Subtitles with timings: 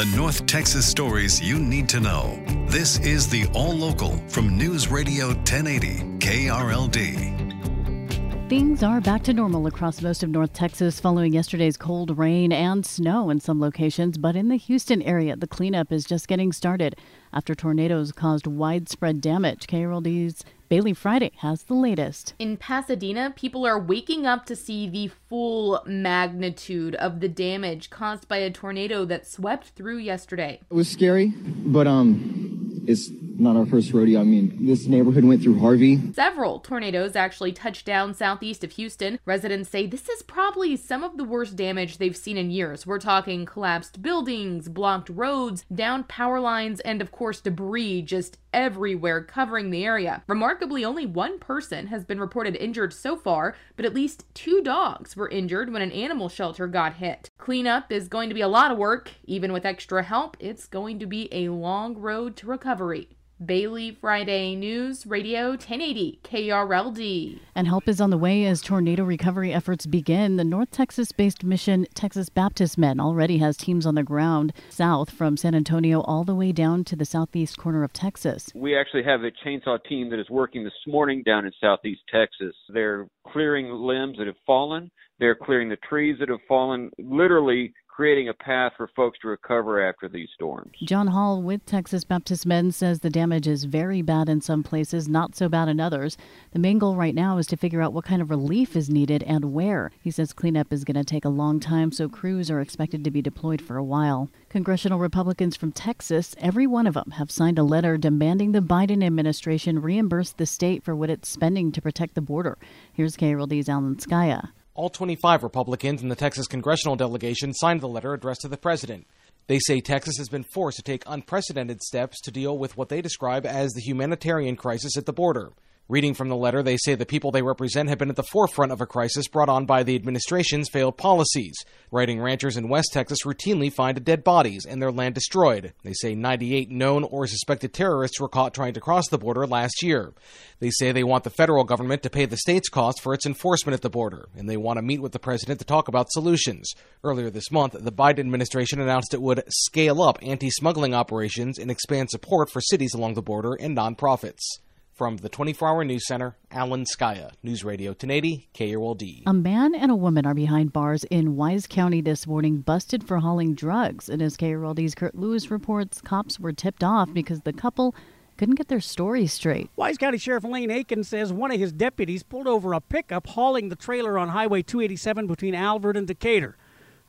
[0.00, 2.42] the North Texas stories you need to know.
[2.68, 8.48] This is the All Local from News Radio 1080 KRLD.
[8.48, 12.86] Things are back to normal across most of North Texas following yesterday's cold rain and
[12.86, 16.96] snow in some locations, but in the Houston area, the cleanup is just getting started
[17.34, 19.66] after tornadoes caused widespread damage.
[19.66, 22.34] KRLD's Bailey Friday has the latest.
[22.38, 28.28] In Pasadena, people are waking up to see the full magnitude of the damage caused
[28.28, 30.60] by a tornado that swept through yesterday.
[30.70, 34.20] It was scary, but um it's not our first rodeo.
[34.20, 36.12] I mean, this neighborhood went through Harvey.
[36.12, 39.18] Several tornadoes actually touched down southeast of Houston.
[39.24, 42.86] Residents say this is probably some of the worst damage they've seen in years.
[42.86, 49.22] We're talking collapsed buildings, blocked roads, down power lines, and of course, debris just everywhere
[49.22, 50.22] covering the area.
[50.26, 55.16] Remarkably, only one person has been reported injured so far, but at least two dogs
[55.16, 57.28] were injured when an animal shelter got hit.
[57.38, 59.10] Cleanup is going to be a lot of work.
[59.24, 63.08] Even with extra help, it's going to be a long road to recovery.
[63.44, 67.38] Bailey Friday News Radio 1080 KRLD.
[67.54, 70.36] And help is on the way as tornado recovery efforts begin.
[70.36, 75.10] The North Texas based mission Texas Baptist Men already has teams on the ground south
[75.10, 78.50] from San Antonio all the way down to the southeast corner of Texas.
[78.54, 82.54] We actually have a chainsaw team that is working this morning down in southeast Texas.
[82.68, 84.90] They're clearing limbs that have fallen.
[85.18, 89.86] They're clearing the trees that have fallen, literally creating a path for folks to recover
[89.86, 90.72] after these storms.
[90.84, 95.06] John Hall with Texas Baptist Men says the damage is very bad in some places,
[95.06, 96.16] not so bad in others.
[96.52, 99.22] The main goal right now is to figure out what kind of relief is needed
[99.24, 99.90] and where.
[100.00, 103.10] He says cleanup is going to take a long time, so crews are expected to
[103.10, 104.30] be deployed for a while.
[104.48, 109.04] Congressional Republicans from Texas, every one of them, have signed a letter demanding the Biden
[109.04, 112.56] administration reimburse the state for what it's spending to protect the border.
[112.94, 114.52] Here's KRLD's Alan Scaia.
[114.74, 119.04] All 25 Republicans in the Texas congressional delegation signed the letter addressed to the president.
[119.48, 123.02] They say Texas has been forced to take unprecedented steps to deal with what they
[123.02, 125.50] describe as the humanitarian crisis at the border.
[125.90, 128.70] Reading from the letter, they say the people they represent have been at the forefront
[128.70, 131.64] of a crisis brought on by the administration's failed policies.
[131.90, 135.72] Writing ranchers in West Texas routinely find dead bodies and their land destroyed.
[135.82, 139.82] They say 98 known or suspected terrorists were caught trying to cross the border last
[139.82, 140.12] year.
[140.60, 143.74] They say they want the federal government to pay the state's cost for its enforcement
[143.74, 146.72] at the border, and they want to meet with the president to talk about solutions.
[147.02, 151.68] Earlier this month, the Biden administration announced it would scale up anti smuggling operations and
[151.68, 154.60] expand support for cities along the border and nonprofits.
[155.00, 159.22] From the 24 Hour News Center, Alan Scaia, News Radio 1080, KRLD.
[159.24, 163.16] A man and a woman are behind bars in Wise County this morning, busted for
[163.16, 164.10] hauling drugs.
[164.10, 167.94] And as KRLD's Kurt Lewis reports, cops were tipped off because the couple
[168.36, 169.70] couldn't get their story straight.
[169.74, 173.70] Wise County Sheriff Lane Akin says one of his deputies pulled over a pickup hauling
[173.70, 176.58] the trailer on Highway 287 between Alvord and Decatur.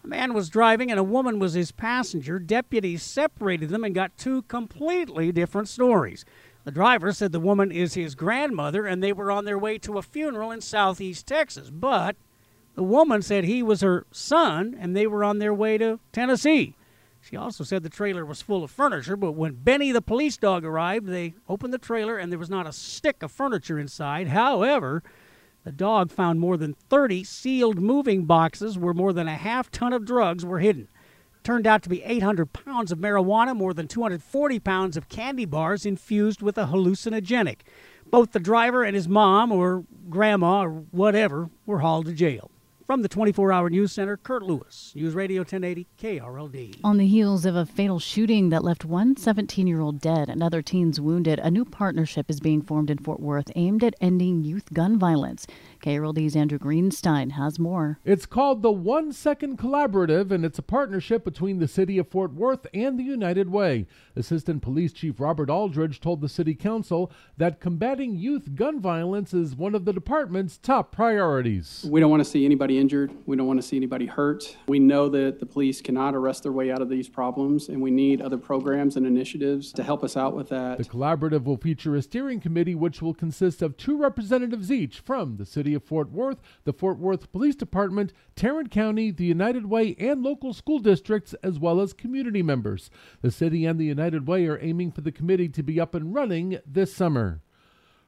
[0.03, 2.39] A man was driving and a woman was his passenger.
[2.39, 6.23] Deputies separated them and got two completely different stories.
[6.63, 9.97] The driver said the woman is his grandmother and they were on their way to
[9.97, 11.71] a funeral in southeast Texas.
[11.71, 12.15] But
[12.75, 16.75] the woman said he was her son and they were on their way to Tennessee.
[17.19, 20.65] She also said the trailer was full of furniture, but when Benny the police dog
[20.65, 24.27] arrived, they opened the trailer and there was not a stick of furniture inside.
[24.27, 25.03] However,
[25.63, 29.93] the dog found more than 30 sealed moving boxes where more than a half ton
[29.93, 30.87] of drugs were hidden
[31.43, 35.85] turned out to be 800 pounds of marijuana, more than 240 pounds of candy bars
[35.85, 37.61] infused with a hallucinogenic.
[38.05, 42.51] Both the driver and his mom or grandma or whatever were hauled to jail.
[42.91, 46.81] From the 24 hour news center, Kurt Lewis, News Radio 1080 KRLD.
[46.83, 50.43] On the heels of a fatal shooting that left one 17 year old dead and
[50.43, 54.43] other teens wounded, a new partnership is being formed in Fort Worth aimed at ending
[54.43, 55.47] youth gun violence.
[55.81, 57.99] KRLD's Andrew Greenstein has more.
[58.05, 62.33] It's called the One Second Collaborative, and it's a partnership between the city of Fort
[62.33, 63.87] Worth and the United Way.
[64.15, 69.55] Assistant Police Chief Robert Aldridge told the City Council that combating youth gun violence is
[69.55, 71.85] one of the department's top priorities.
[71.89, 73.11] We don't want to see anybody injured.
[73.25, 74.55] We don't want to see anybody hurt.
[74.67, 77.89] We know that the police cannot arrest their way out of these problems, and we
[77.89, 80.77] need other programs and initiatives to help us out with that.
[80.77, 85.37] The collaborative will feature a steering committee which will consist of two representatives each from
[85.37, 89.95] the city of Fort Worth, the Fort Worth Police Department, Tarrant County, the United Way,
[89.97, 92.89] and local school districts, as well as community members.
[93.21, 96.13] The city and the United Way are aiming for the committee to be up and
[96.13, 97.41] running this summer.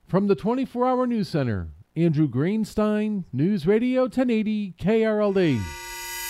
[0.05, 5.82] From the 24 Hour News Center, Andrew Greenstein, News Radio 1080 KRLD.